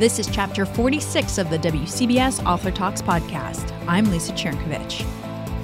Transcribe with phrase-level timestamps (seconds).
[0.00, 3.70] This is chapter 46 of the WCBS Author Talks podcast.
[3.86, 5.04] I'm Lisa Chernkovich.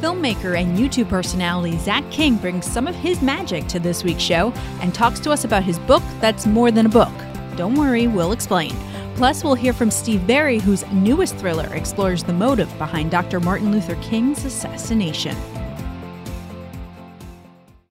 [0.03, 4.53] Filmmaker and YouTube personality Zach King brings some of his magic to this week's show
[4.83, 7.15] and talks to us about his book that's more than a book.
[7.57, 8.77] Don't worry, we'll explain.
[9.15, 13.41] Plus, we'll hear from Steve Berry, whose newest thriller explores the motive behind Dr.
[13.41, 15.35] Martin Luther King's assassination.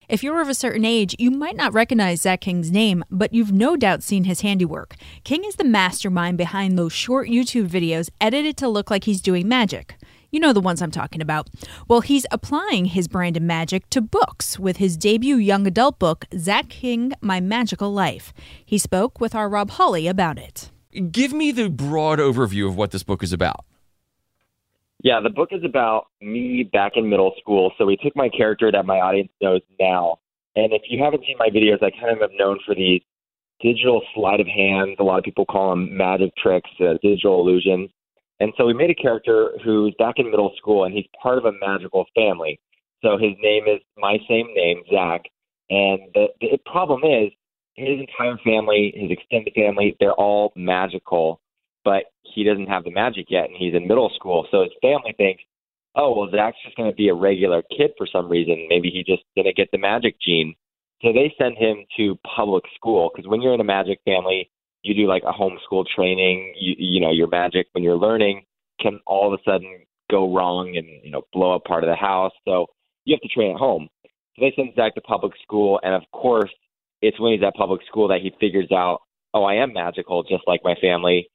[0.09, 3.53] If you're of a certain age, you might not recognize Zach King's name, but you've
[3.53, 4.95] no doubt seen his handiwork.
[5.23, 9.47] King is the mastermind behind those short YouTube videos edited to look like he's doing
[9.47, 9.97] magic.
[10.31, 11.51] You know the ones I'm talking about.
[11.89, 16.25] Well, he's applying his brand of magic to books with his debut young adult book,
[16.39, 18.33] Zach King My Magical Life.
[18.65, 20.71] He spoke with our Rob Hawley about it.
[21.13, 23.67] Give me the broad overview of what this book is about.
[25.03, 27.73] Yeah, the book is about me back in middle school.
[27.79, 30.19] So we took my character that my audience knows now.
[30.57, 33.01] And if you haven't seen my videos, I kind of am known for these
[33.61, 34.97] digital sleight of hand.
[34.99, 37.91] A lot of people call them magic tricks, uh, digital illusions.
[38.41, 41.45] And so we made a character who's back in middle school and he's part of
[41.45, 42.59] a magical family.
[43.03, 45.23] So his name is my same name, Zach.
[45.71, 47.31] And the, the problem is
[47.75, 51.41] his entire family, his extended family, they're all magical
[51.89, 54.47] but he doesn't have the magic yet, and he's in middle school.
[54.51, 55.43] So his family thinks,
[55.97, 58.67] oh, well, Zach's just going to be a regular kid for some reason.
[58.69, 60.55] Maybe he just didn't get the magic gene.
[61.01, 64.51] So they send him to public school because when you're in a magic family,
[64.83, 66.53] you do like a homeschool training.
[66.61, 68.43] You, you know, your magic when you're learning
[68.83, 71.97] can all of a sudden go wrong and you know blow up part of the
[71.97, 72.33] house.
[72.45, 72.67] So
[73.07, 73.89] you have to train at home.
[74.05, 76.51] So they send Zach to public school, and of course,
[77.01, 79.01] it's when he's at public school that he figures out,
[79.33, 81.29] oh, I am magical, just like my family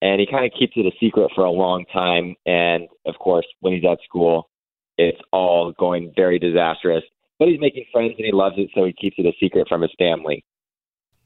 [0.00, 2.34] and he kind of keeps it a secret for a long time.
[2.46, 4.48] And of course, when he's at school,
[4.96, 7.04] it's all going very disastrous.
[7.38, 9.82] But he's making friends and he loves it, so he keeps it a secret from
[9.82, 10.44] his family.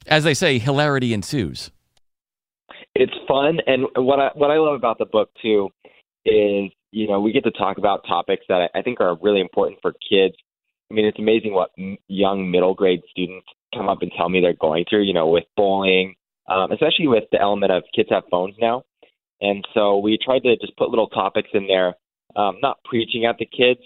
[0.07, 1.71] As they say, hilarity ensues.
[2.95, 5.71] It's fun, and what I what I love about the book too
[6.27, 9.41] is you know we get to talk about topics that I, I think are really
[9.41, 10.35] important for kids.
[10.91, 11.71] I mean, it's amazing what
[12.09, 15.05] young middle grade students come up and tell me they're going through.
[15.05, 16.17] You know, with bullying
[16.49, 18.85] um, especially with the element of kids have phones now.
[19.41, 21.95] And so we tried to just put little topics in there,
[22.37, 23.81] um, not preaching at the kids,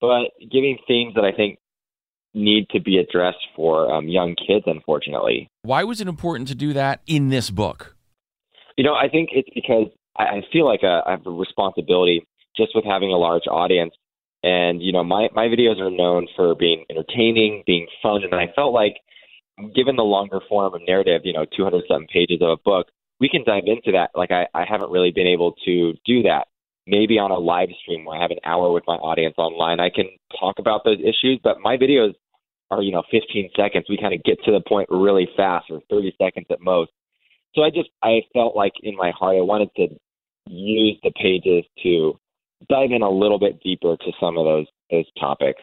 [0.00, 1.58] but giving themes that I think
[2.34, 5.48] need to be addressed for um, young kids, unfortunately.
[5.62, 7.96] Why was it important to do that in this book?
[8.76, 12.26] You know, I think it's because I feel like a, I have a responsibility
[12.56, 13.94] just with having a large audience.
[14.42, 18.24] And, you know, my, my videos are known for being entertaining, being fun.
[18.24, 18.96] And I felt like
[19.74, 22.88] given the longer form of narrative, you know, 200 something pages of a book,
[23.20, 24.10] we can dive into that.
[24.14, 26.46] Like I, I haven't really been able to do that.
[26.86, 29.88] Maybe on a live stream where I have an hour with my audience online, I
[29.88, 30.06] can
[30.38, 31.40] talk about those issues.
[31.42, 32.12] But my videos
[32.70, 33.86] are, you know, 15 seconds.
[33.88, 36.90] We kind of get to the point really fast, or 30 seconds at most.
[37.54, 39.88] So I just, I felt like in my heart, I wanted to
[40.46, 42.18] use the pages to
[42.68, 45.62] dive in a little bit deeper to some of those those topics.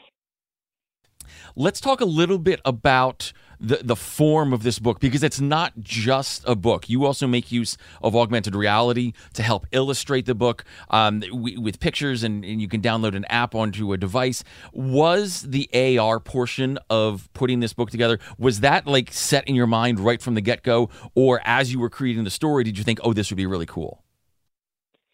[1.55, 5.73] Let's talk a little bit about the, the form of this book because it's not
[5.79, 6.89] just a book.
[6.89, 12.23] You also make use of augmented reality to help illustrate the book um, with pictures,
[12.23, 14.43] and, and you can download an app onto a device.
[14.73, 15.69] Was the
[15.99, 20.21] AR portion of putting this book together, was that like set in your mind right
[20.21, 20.89] from the get go?
[21.13, 23.67] Or as you were creating the story, did you think, oh, this would be really
[23.67, 24.03] cool?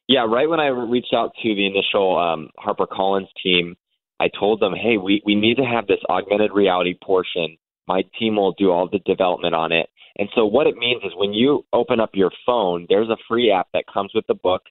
[0.08, 3.76] Yeah, right when I reached out to the initial um, HarperCollins team,
[4.20, 7.58] I told them, hey, we, we need to have this augmented reality portion
[7.88, 9.90] my team will do all the development on it.
[10.18, 13.52] And so what it means is when you open up your phone, there's a free
[13.52, 14.64] app that comes with the book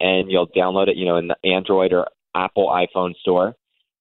[0.00, 3.54] and you'll download it, you know, in the Android or Apple iPhone store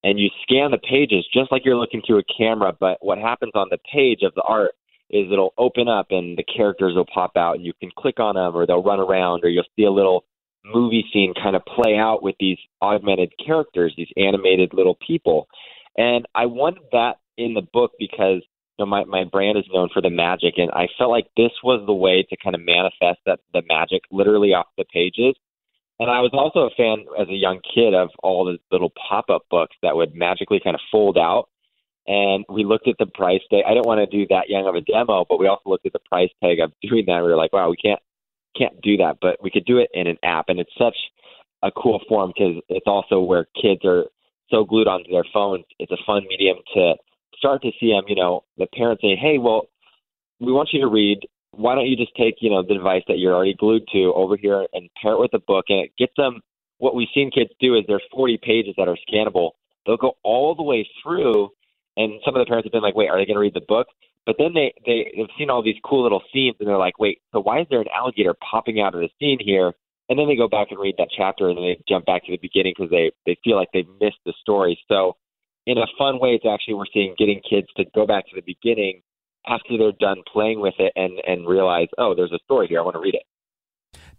[0.04, 3.52] and you scan the pages just like you're looking through a camera, but what happens
[3.56, 4.72] on the page of the art
[5.10, 8.36] is it'll open up and the characters will pop out and you can click on
[8.36, 10.26] them or they'll run around or you'll see a little
[10.74, 15.48] movie scene kind of play out with these augmented characters, these animated little people.
[15.98, 18.42] And I wanted that in the book because
[18.80, 21.84] know, my, my brand is known for the magic, and I felt like this was
[21.86, 25.36] the way to kind of manifest that the magic literally off the pages.
[26.00, 29.30] And I was also a fan as a young kid of all the little pop
[29.30, 31.50] up books that would magically kind of fold out.
[32.06, 33.64] And we looked at the price tag.
[33.66, 35.94] I didn't want to do that young of a demo, but we also looked at
[35.94, 37.24] the price tag of doing that.
[37.24, 38.00] We were like, wow, we can't
[38.58, 40.96] can't do that, but we could do it in an app, and it's such
[41.64, 44.06] a cool form because it's also where kids are
[44.50, 45.66] so glued onto their phones.
[45.80, 46.94] It's a fun medium to
[47.38, 49.68] start to see them, you know, the parents say, hey, well,
[50.40, 51.20] we want you to read.
[51.52, 54.38] Why don't you just take, you know, the device that you're already glued to over
[54.38, 55.66] here and pair it with a book?
[55.70, 56.42] And it gets them,
[56.78, 59.52] what we've seen kids do is there's 40 pages that are scannable.
[59.86, 61.50] They'll go all the way through.
[61.96, 63.62] And some of the parents have been like, wait, are they going to read the
[63.68, 63.88] book?
[64.28, 67.22] But then they they have seen all these cool little scenes, and they're like, wait,
[67.32, 69.72] so why is there an alligator popping out of the scene here?
[70.10, 72.32] And then they go back and read that chapter, and then they jump back to
[72.34, 74.78] the beginning because they they feel like they've missed the story.
[74.90, 75.16] So,
[75.66, 78.44] in a fun way, it's actually we're seeing getting kids to go back to the
[78.46, 79.02] beginning
[79.48, 82.80] after they're done playing with it and and realize, oh, there's a story here.
[82.80, 83.24] I want to read it.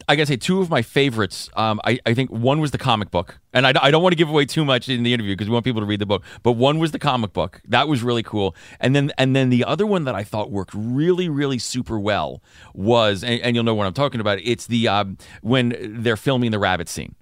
[0.08, 1.50] I gotta say, two of my favorites.
[1.54, 4.16] Um, I, I think one was the comic book, and I, I don't want to
[4.16, 6.24] give away too much in the interview because we want people to read the book.
[6.42, 7.60] But one was the comic book.
[7.68, 8.56] That was really cool.
[8.80, 12.42] And then and then the other one that I thought worked really really super well
[12.74, 14.38] was, and, and you'll know what I'm talking about.
[14.42, 17.14] It's the um, when they're filming the rabbit scene.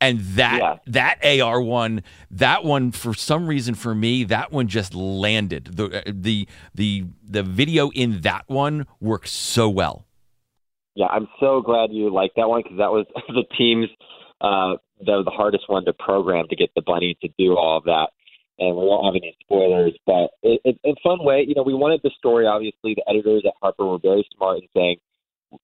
[0.00, 0.76] And that Yeah.
[0.88, 2.02] that AR one,
[2.32, 5.66] that one for some reason for me, that one just landed.
[5.76, 10.04] The the the the video in that one works so well.
[10.94, 13.88] Yeah, I'm so glad you liked that one because that was the team's
[14.40, 17.84] uh, the the hardest one to program to get the bunny to do all of
[17.84, 18.08] that.
[18.58, 21.62] And we won't have any spoilers, but it, it, in a fun way, you know,
[21.62, 22.46] we wanted the story.
[22.46, 24.98] Obviously, the editors at Harper were very smart in saying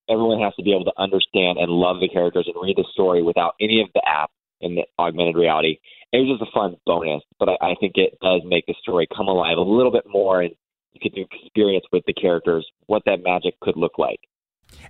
[0.09, 3.23] everyone has to be able to understand and love the characters and read the story
[3.23, 5.79] without any of the app in the augmented reality.
[6.13, 9.07] It was just a fun bonus, but I, I think it does make the story
[9.15, 10.53] come alive a little bit more, and
[10.93, 14.21] you get to experience with the characters what that magic could look like.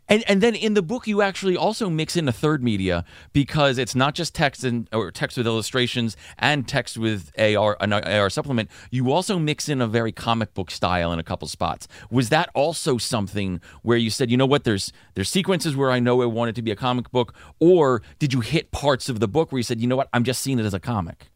[0.09, 3.79] And and then in the book you actually also mix in a third media because
[3.79, 8.31] it's not just text and or text with illustrations and text with AR an AR
[8.31, 8.71] supplement.
[8.91, 11.89] You also mix in a very comic book style in a couple spots.
[12.11, 16.01] Was that also something where you said, you know what, there's there's sequences where I
[16.01, 19.21] know I want it to be a comic book, or did you hit parts of
[19.21, 21.31] the book where you said, you know what, I'm just seeing it as a comic?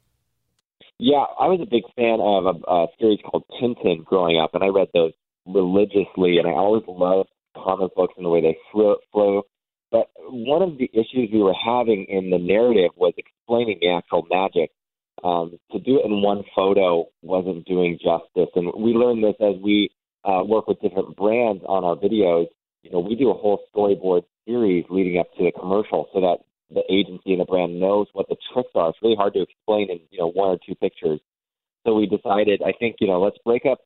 [0.98, 4.62] Yeah, I was a big fan of a, a series called Tintin growing up, and
[4.62, 5.12] I read those
[5.46, 9.42] religiously, and I always loved comic books and the way they flow.
[9.90, 14.26] But one of the issues we were having in the narrative was explaining the actual
[14.30, 14.70] magic.
[15.22, 19.54] Um, to do it in one photo wasn't doing justice, and we learned this as
[19.62, 19.90] we
[20.24, 22.46] uh, work with different brands on our videos.
[22.82, 26.38] You know, we do a whole storyboard series leading up to the commercial, so that
[26.70, 28.88] the agency and the brand knows what the tricks are.
[28.88, 31.20] It's really hard to explain in you know one or two pictures.
[31.84, 33.78] So we decided, I think, you know, let's break up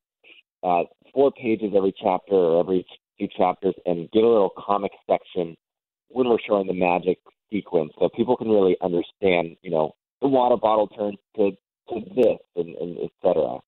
[0.62, 0.82] uh,
[1.14, 2.86] four pages every chapter or every
[3.18, 5.56] two chapters and get a little comic section
[6.08, 7.18] when we're showing the magic
[7.52, 11.50] sequence, so people can really understand, you know, the water bottle turns to
[11.88, 13.58] to this and, and et cetera.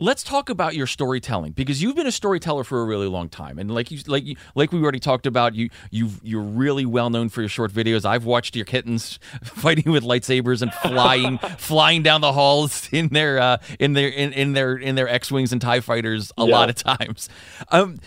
[0.00, 3.60] Let's talk about your storytelling because you've been a storyteller for a really long time,
[3.60, 7.10] and like you, like you, like we already talked about, you you you're really well
[7.10, 8.04] known for your short videos.
[8.04, 13.38] I've watched your kittens fighting with lightsabers and flying flying down the halls in their
[13.38, 16.52] uh, in their in, in their in their X wings and Tie fighters a Yeah.
[16.56, 17.28] lot of times.
[17.70, 17.98] Um,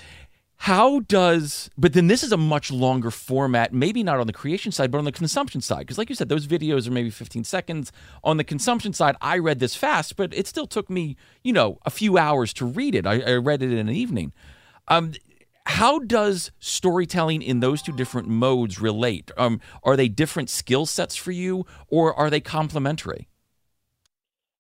[0.62, 4.72] how does but then this is a much longer format maybe not on the creation
[4.72, 5.82] side but on the consumption side.
[5.82, 7.92] Because like you said those videos are maybe 15 seconds.
[8.24, 11.80] On the consumption side i read this fast but it still took me you know
[11.86, 13.06] a few hours to read it.
[13.06, 14.34] I, I read it in an evening.
[14.88, 15.14] Um,
[15.66, 19.32] how does storytelling in those two different modes relate?
[19.38, 23.28] Um, are they different skill sets for you or are they complementary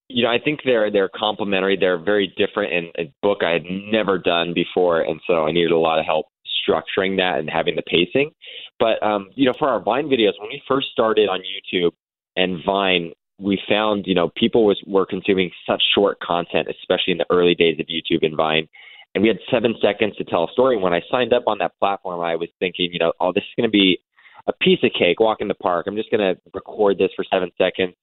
[0.09, 1.77] You know, I think they're they're complementary.
[1.77, 5.71] They're very different in a book I had never done before, and so I needed
[5.71, 6.27] a lot of help
[6.68, 8.31] structuring that and having the pacing.
[8.80, 11.92] But um, you know, for our Vine videos, when we first started on YouTube
[12.36, 17.18] and Vine, we found you know people was were consuming such short content, especially in
[17.18, 18.68] the early days of YouTube and Vine.
[19.13, 20.76] And we had seven seconds to tell a story.
[20.76, 23.42] And when I signed up on that platform, I was thinking, you know, oh, this
[23.42, 23.99] is going to be
[24.47, 25.19] a piece of cake.
[25.19, 25.87] Walk in the park.
[25.87, 27.95] I'm just going to record this for seven seconds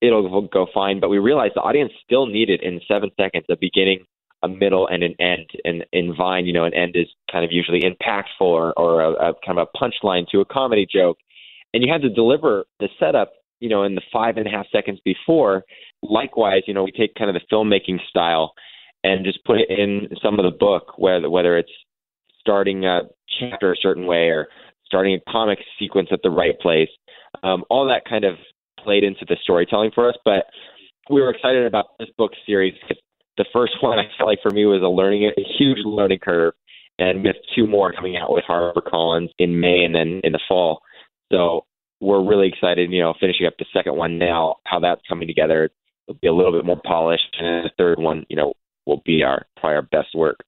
[0.00, 1.00] it'll go fine.
[1.00, 4.04] But we realized the audience still needed in seven seconds a beginning,
[4.42, 5.46] a middle, and an end.
[5.64, 9.10] And in Vine, you know, an end is kind of usually impactful or, or a,
[9.12, 11.18] a kind of a punchline to a comedy joke.
[11.72, 14.66] And you had to deliver the setup, you know, in the five and a half
[14.72, 15.64] seconds before.
[16.02, 18.54] Likewise, you know, we take kind of the filmmaking style
[19.04, 21.70] and just put it in some of the book, whether whether it's
[22.40, 23.02] starting a
[23.38, 24.48] chapter a certain way or
[24.86, 26.88] starting a comic sequence at the right place.
[27.42, 28.34] Um, all that kind of
[28.84, 30.16] played into the storytelling for us.
[30.24, 30.46] But
[31.10, 33.02] we were excited about this book series because
[33.36, 36.54] the first one I felt like for me was a learning a huge learning curve,
[36.98, 40.82] and with two more coming out with HarperCollins in May and then in the fall.
[41.32, 41.64] So
[42.00, 42.90] we're really excited.
[42.90, 45.70] You know, finishing up the second one now, how that's coming together.
[46.08, 48.52] It'll be a little bit more polished, and the third one, you know,
[48.86, 50.38] will be our probably our best work.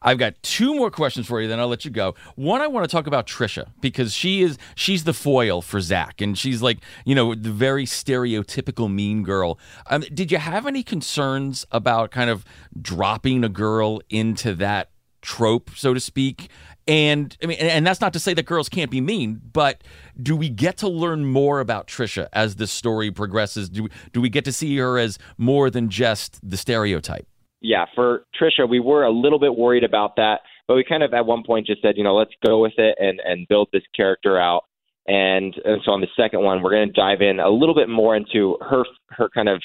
[0.00, 2.14] I've got two more questions for you, then I'll let you go.
[2.34, 6.20] One, I want to talk about Trisha because she is she's the foil for Zach,
[6.20, 9.58] and she's like you know the very stereotypical mean girl.
[9.88, 12.44] Um, did you have any concerns about kind of
[12.80, 16.50] dropping a girl into that trope, so to speak?
[16.88, 19.84] And I mean, and, that's not to say that girls can't be mean, but
[20.20, 23.68] do we get to learn more about Trisha as the story progresses?
[23.68, 27.26] Do we, do we get to see her as more than just the stereotype?
[27.62, 31.14] Yeah, for Trisha, we were a little bit worried about that, but we kind of
[31.14, 33.82] at one point just said, you know, let's go with it and and build this
[33.96, 34.64] character out.
[35.06, 37.88] And, and so on the second one, we're going to dive in a little bit
[37.88, 39.60] more into her her kind of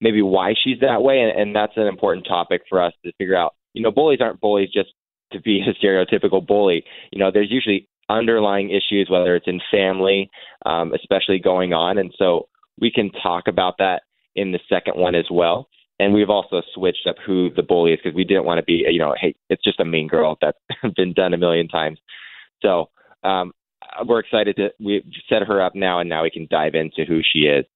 [0.00, 3.36] maybe why she's that way, and, and that's an important topic for us to figure
[3.36, 3.54] out.
[3.74, 4.90] You know, bullies aren't bullies just
[5.32, 6.84] to be a stereotypical bully.
[7.12, 10.30] You know, there's usually underlying issues, whether it's in family,
[10.66, 12.48] um, especially going on, and so
[12.80, 14.02] we can talk about that
[14.34, 15.68] in the second one as well.
[16.00, 18.86] And we've also switched up who the bully is because we didn't want to be,
[18.88, 20.56] you know, hey, it's just a mean girl that's
[20.96, 21.98] been done a million times.
[22.62, 22.88] So
[23.22, 23.52] um,
[24.06, 27.20] we're excited to we set her up now, and now we can dive into who
[27.22, 27.66] she is.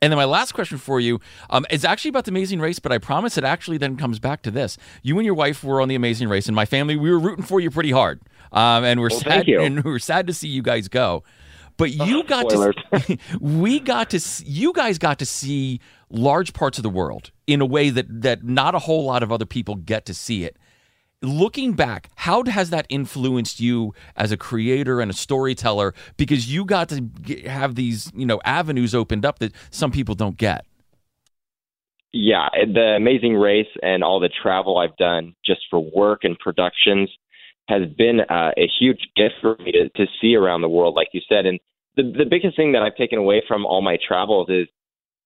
[0.00, 2.92] And then my last question for you um, is actually about the Amazing Race, but
[2.92, 4.78] I promise it actually then comes back to this.
[5.02, 7.44] You and your wife were on the Amazing Race, and my family we were rooting
[7.44, 10.62] for you pretty hard, um, and we're well, sad and we're sad to see you
[10.62, 11.24] guys go.
[11.76, 15.80] But you got to, we got to, you guys got to see
[16.10, 19.30] large parts of the world in a way that that not a whole lot of
[19.30, 20.56] other people get to see it.
[21.22, 25.94] Looking back, how has that influenced you as a creator and a storyteller?
[26.16, 30.14] Because you got to get, have these, you know, avenues opened up that some people
[30.14, 30.66] don't get.
[32.12, 36.38] Yeah, eh, the Amazing Race and all the travel I've done just for work and
[36.38, 37.10] productions
[37.68, 41.08] has been uh, a huge gift for me to, to see around the world, like
[41.12, 41.46] you said.
[41.46, 41.58] And
[41.96, 44.68] the the biggest thing that I've taken away from all my travels is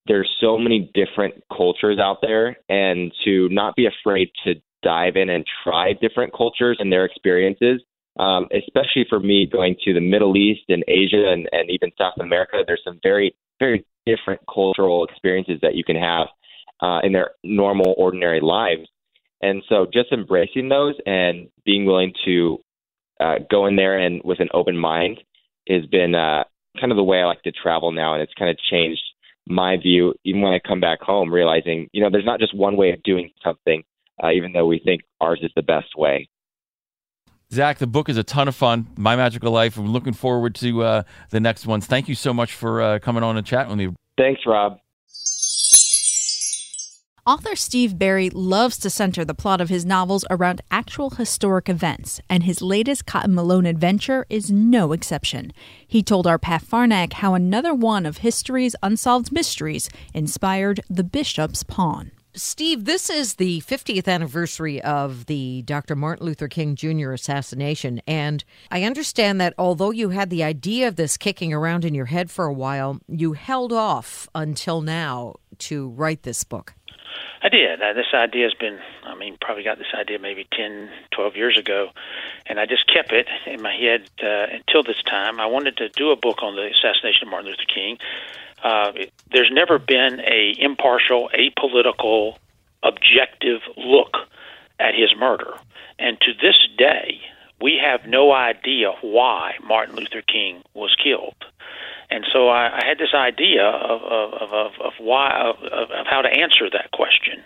[0.07, 5.29] there's so many different cultures out there, and to not be afraid to dive in
[5.29, 7.83] and try different cultures and their experiences.
[8.19, 12.15] Um, especially for me going to the Middle East and Asia and, and even South
[12.19, 16.27] America, there's some very, very different cultural experiences that you can have
[16.83, 18.89] uh, in their normal, ordinary lives.
[19.43, 22.59] And so just embracing those and being willing to
[23.19, 25.21] uh, go in there and with an open mind
[25.69, 26.45] has been uh,
[26.79, 28.15] kind of the way I like to travel now.
[28.15, 29.03] And it's kind of changed
[29.47, 32.77] my view, even when I come back home, realizing, you know, there's not just one
[32.77, 33.83] way of doing something,
[34.23, 36.29] uh, even though we think ours is the best way.
[37.53, 38.87] Zach, the book is a ton of fun.
[38.97, 39.77] My Magical Life.
[39.77, 41.87] I'm looking forward to uh, the next ones.
[41.87, 43.97] Thank you so much for uh, coming on and chatting with me.
[44.17, 44.79] Thanks, Rob.
[47.27, 52.19] Author Steve Berry loves to center the plot of his novels around actual historic events,
[52.31, 55.53] and his latest Cotton Malone adventure is no exception.
[55.87, 61.63] He told our Pat Farnack how another one of history's unsolved mysteries inspired The Bishop's
[61.63, 62.13] Pawn.
[62.33, 65.97] Steve, this is the 50th anniversary of the Dr.
[65.97, 67.13] Martin Luther King Jr.
[67.13, 68.01] assassination.
[68.07, 72.07] And I understand that although you had the idea of this kicking around in your
[72.07, 76.75] head for a while, you held off until now to write this book.
[77.43, 77.81] I did.
[77.81, 81.89] This idea has been, I mean, probably got this idea maybe 10, 12 years ago,
[82.47, 85.41] and I just kept it in my head uh, until this time.
[85.41, 87.99] I wanted to do a book on the assassination of Martin Luther King.
[88.63, 92.37] Uh, it, there's never been a impartial, apolitical,
[92.83, 94.17] objective look
[94.79, 95.55] at his murder,
[95.99, 97.21] and to this day,
[97.61, 101.35] we have no idea why Martin Luther King was killed.
[102.11, 106.23] And so I, I had this idea of of, of, of why of, of how
[106.23, 107.45] to answer that question,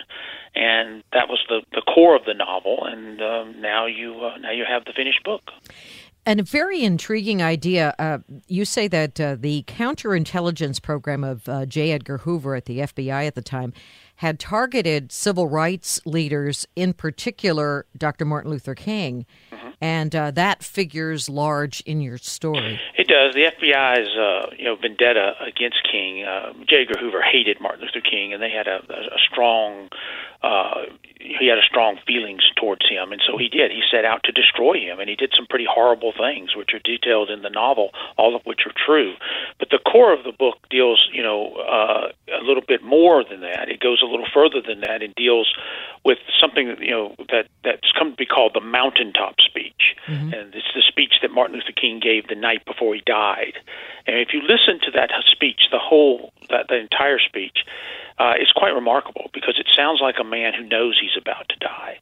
[0.54, 2.84] and that was the, the core of the novel.
[2.84, 5.42] And um, now you uh, now you have the finished book.
[6.26, 7.94] And a very intriguing idea.
[7.98, 11.92] Uh, you say that uh, the counterintelligence program of uh, J.
[11.92, 13.74] Edgar Hoover at the FBI at the time
[14.16, 18.24] had targeted civil rights leaders, in particular Dr.
[18.24, 19.26] Martin Luther King.
[19.84, 22.80] And uh, that figures large in your story.
[22.96, 23.34] It does.
[23.34, 26.24] The FBI's uh, you know vendetta against King.
[26.24, 26.86] Uh, J.
[26.88, 29.90] Edgar Hoover hated Martin Luther King, and they had a, a strong
[30.44, 30.84] uh,
[31.24, 33.70] he had a strong feelings towards him, and so he did.
[33.70, 36.84] He set out to destroy him, and he did some pretty horrible things, which are
[36.84, 39.14] detailed in the novel, all of which are true.
[39.58, 43.40] But the core of the book deals, you know, uh, a little bit more than
[43.40, 43.70] that.
[43.70, 45.48] It goes a little further than that and deals
[46.04, 50.34] with something that you know that that's come to be called the mountaintop speech, mm-hmm.
[50.34, 53.54] and it's the speech that Martin Luther King gave the night before he died.
[54.06, 57.64] And if you listen to that speech, the whole that the entire speech
[58.18, 61.56] uh, is quite remarkable because it sounds like a man who knows he's about to
[61.56, 61.98] die.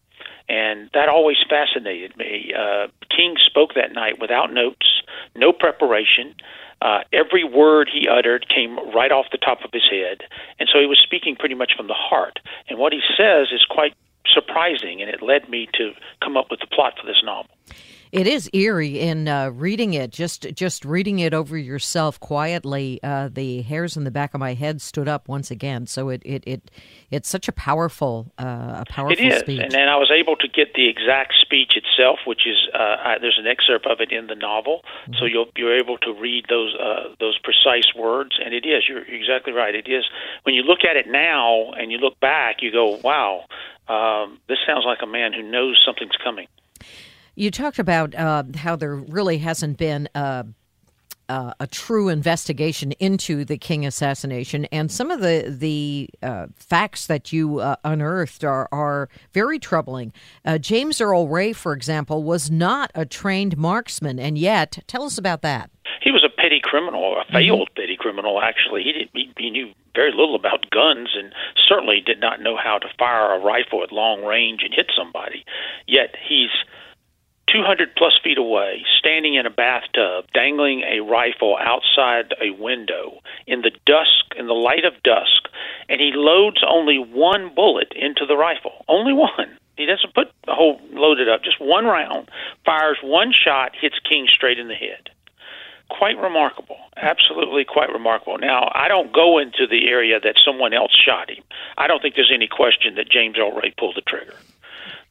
[0.49, 2.53] And that always fascinated me.
[2.57, 5.03] Uh, King spoke that night without notes,
[5.37, 6.35] no preparation.
[6.83, 10.23] Uh, every word he uttered came right off the top of his head.
[10.59, 12.41] And so he was speaking pretty much from the heart.
[12.69, 13.95] And what he says is quite
[14.33, 15.93] surprising, and it led me to
[16.23, 17.51] come up with the plot for this novel.
[18.13, 20.11] It is eerie in uh, reading it.
[20.11, 23.01] Just just reading it over yourself quietly.
[23.03, 25.87] Uh, the hairs in the back of my head stood up once again.
[25.87, 26.71] So it it, it
[27.11, 29.41] it's such a powerful uh, a powerful it is.
[29.41, 29.61] speech.
[29.61, 33.17] And then I was able to get the exact speech itself, which is uh, I,
[33.19, 35.15] there's an excerpt of it in the novel, mm-hmm.
[35.19, 38.39] so you'll you're able to read those uh, those precise words.
[38.45, 38.85] And it is.
[38.87, 39.75] You're exactly right.
[39.75, 40.05] It is.
[40.43, 43.47] When you look at it now and you look back, you go, "Wow,
[43.89, 46.47] um, this sounds like a man who knows something's coming."
[47.35, 50.47] You talked about uh, how there really hasn't been a,
[51.29, 57.07] uh, a true investigation into the King assassination, and some of the the uh, facts
[57.07, 60.13] that you uh, unearthed are are very troubling.
[60.45, 65.17] Uh, James Earl Ray, for example, was not a trained marksman, and yet, tell us
[65.17, 65.71] about that.
[66.03, 67.81] He was a petty criminal, a failed mm-hmm.
[67.81, 68.43] petty criminal.
[68.43, 71.33] Actually, he did, he, he knew very little about guns, and
[71.67, 75.45] certainly did not know how to fire a rifle at long range and hit somebody.
[75.87, 76.51] Yet he's
[77.49, 83.63] 200 plus feet away, standing in a bathtub, dangling a rifle outside a window in
[83.63, 85.49] the dusk, in the light of dusk,
[85.89, 88.85] and he loads only one bullet into the rifle.
[88.89, 89.59] Only one.
[89.77, 92.31] He doesn't put the whole loaded up, just one round,
[92.65, 95.11] fires one shot, hits King straight in the head.
[95.89, 96.79] Quite remarkable.
[96.97, 98.39] Absolutely quite remarkable.
[98.39, 101.43] Now, I don't go into the area that someone else shot him.
[101.77, 104.37] I don't think there's any question that James Earl Ray pulled the trigger.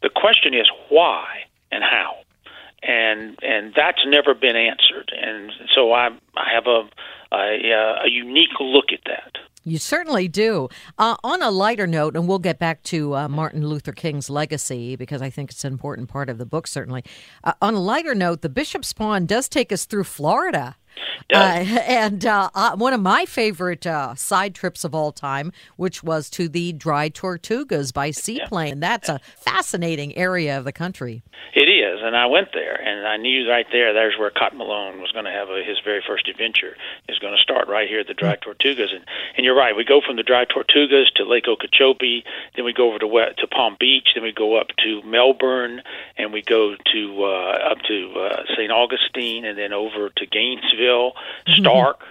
[0.02, 2.18] The question is why and how
[2.84, 5.12] and and that's never been answered.
[5.20, 6.90] And so I I have a
[7.34, 9.38] a, a unique look at that.
[9.64, 10.70] You certainly do.
[10.98, 14.96] Uh, on a lighter note, and we'll get back to uh, Martin Luther King's legacy
[14.96, 17.04] because I think it's an important part of the book, certainly.
[17.44, 20.78] Uh, on a lighter note, the Bishop's Pawn does take us through Florida.
[21.34, 21.38] Uh,
[21.88, 26.30] and uh, uh, one of my favorite uh, side trips of all time, which was
[26.30, 28.68] to the Dry Tortugas by seaplane.
[28.68, 28.74] Yeah.
[28.74, 31.24] And that's a fascinating area of the country.
[31.54, 33.94] It is, and I went there, and I knew right there.
[33.94, 36.78] There's where Cotton Malone was going to have a, his very first adventure.
[37.10, 38.38] Is going to start right here at the Dry.
[38.38, 39.04] Tortugas, and
[39.36, 39.76] and you're right.
[39.76, 42.24] We go from the Dry Tortugas to Lake Okeechobee,
[42.56, 45.82] then we go over to to Palm Beach, then we go up to Melbourne,
[46.18, 48.72] and we go to uh, up to uh, St.
[48.72, 50.81] Augustine, and then over to Gainesville
[51.48, 52.02] Starke,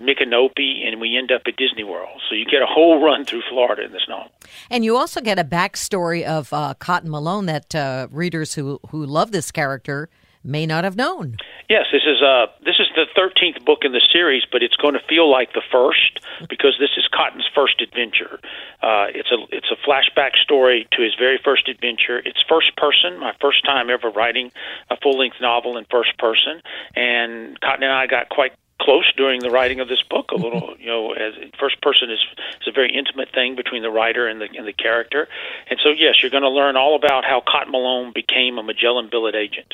[0.00, 2.20] Micanopy, and we end up at Disney World.
[2.28, 4.30] So you get a whole run through Florida in this novel.
[4.70, 9.04] And you also get a backstory of uh, Cotton Malone that uh, readers who who
[9.04, 10.08] love this character
[10.44, 11.36] may not have known.
[11.68, 14.94] Yes, this is uh this is the thirteenth book in the series, but it's going
[14.94, 18.38] to feel like the first because this is Cotton's first adventure.
[18.82, 22.18] Uh, it's a it's a flashback story to his very first adventure.
[22.18, 24.52] It's first person, my first time ever writing
[24.90, 26.60] a full length novel in first person,
[26.94, 30.74] and Cotton and I got quite close during the writing of this book a little
[30.80, 32.18] you know as first person is
[32.60, 35.28] is a very intimate thing between the writer and the and the character
[35.70, 39.08] and so yes you're going to learn all about how cotton malone became a magellan
[39.10, 39.72] billet agent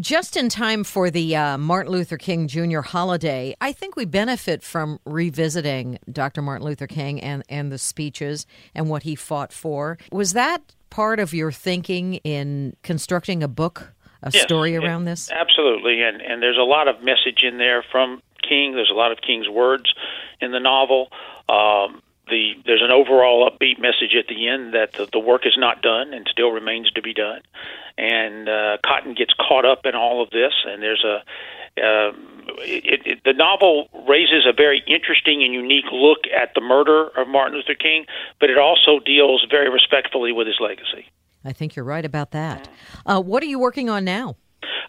[0.00, 2.80] just in time for the uh, Martin Luther King Jr.
[2.80, 6.42] holiday, I think we benefit from revisiting Dr.
[6.42, 9.98] Martin Luther King and, and the speeches and what he fought for.
[10.10, 13.92] Was that part of your thinking in constructing a book
[14.22, 15.30] a yes, story around this?
[15.30, 18.74] Absolutely, and and there's a lot of message in there from King.
[18.74, 19.92] There's a lot of King's words
[20.40, 21.08] in the novel.
[21.48, 25.56] Um, the there's an overall upbeat message at the end that the, the work is
[25.58, 27.40] not done and still remains to be done,
[27.98, 31.22] and uh, Cotton gets caught up in all of this, and there's a
[31.78, 32.12] uh,
[32.58, 37.28] it, it, the novel raises a very interesting and unique look at the murder of
[37.28, 38.04] Martin Luther King,
[38.40, 41.06] but it also deals very respectfully with his legacy.
[41.44, 42.68] I think you're right about that.
[43.06, 44.36] Uh, what are you working on now?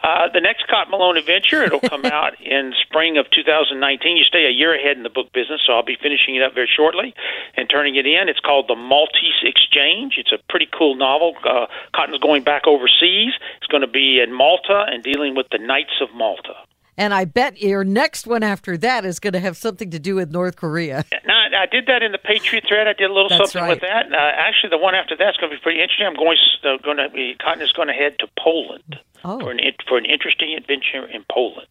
[0.04, 4.18] Uh, the next Cotton Malone adventure, it'll come out in spring of 2019.
[4.18, 6.54] You stay a year ahead in the book business, so I'll be finishing it up
[6.54, 7.14] very shortly
[7.56, 8.30] and turning it in.
[8.30, 10.16] It's called The Maltese Exchange.
[10.18, 11.36] It's a pretty cool novel.
[11.44, 13.34] Uh, Cotton's going back overseas.
[13.58, 16.54] It's going to be in Malta and dealing with the Knights of Malta.
[16.98, 20.16] And I bet your next one after that is going to have something to do
[20.16, 21.06] with North Korea.
[21.26, 22.88] No, I did that in the Patriot Threat.
[22.88, 23.70] I did a little That's something right.
[23.70, 24.12] with that.
[24.12, 26.06] Uh, actually, the one after that's going to be pretty interesting.
[26.06, 29.40] I'm going uh, going to be Cotton is going to head to Poland oh.
[29.40, 31.68] for an for an interesting adventure in Poland.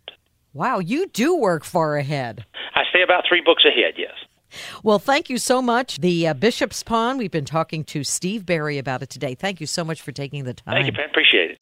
[0.54, 2.44] Wow, you do work far ahead.
[2.74, 3.94] I stay about three books ahead.
[3.96, 4.12] Yes.
[4.82, 5.98] Well, thank you so much.
[5.98, 7.16] The uh, Bishop's Pawn.
[7.16, 9.34] We've been talking to Steve Berry about it today.
[9.34, 10.74] Thank you so much for taking the time.
[10.74, 11.06] Thank you, Pat.
[11.10, 11.58] Appreciate it.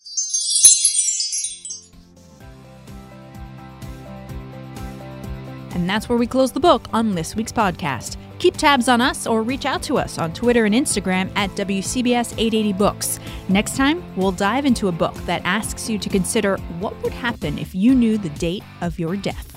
[5.73, 8.17] And that's where we close the book on this week's podcast.
[8.41, 12.33] Keep tabs on us or reach out to us on Twitter and Instagram at WCBS
[12.39, 13.21] 880 Books.
[13.51, 17.59] Next time, we'll dive into a book that asks you to consider what would happen
[17.59, 19.50] if you knew the date of your death.